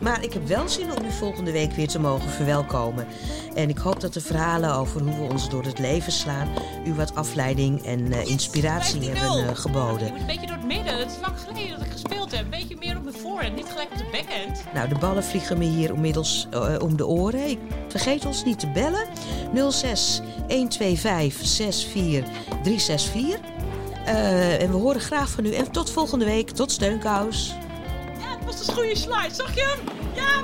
[0.00, 3.06] Maar ik heb wel zin om u volgende week weer te mogen verwelkomen.
[3.54, 6.48] En ik hoop dat de verhalen over hoe we ons door het leven slaan...
[6.86, 10.06] u wat afleiding en eh, inspiratie hebben eh, geboden.
[10.06, 10.98] Je moet een beetje door het midden.
[10.98, 12.44] Het is lang geleden dat ik gespeeld heb.
[12.44, 14.64] Een beetje meer op mijn voorhand, niet gelijk op de backhand.
[14.74, 17.48] Nou, de ballen vliegen me hier inmiddels eh, om de oren.
[17.48, 19.06] Ik vergeet ons niet te bellen.
[19.70, 21.92] 06 125 64
[22.62, 23.38] 364.
[24.06, 25.54] Eh, en we horen graag van u.
[25.54, 26.50] En tot volgende week.
[26.50, 27.54] Tot steunkous.
[28.46, 29.34] Was een goede slide.
[29.34, 29.96] Zag je hem?
[30.14, 30.42] Ja,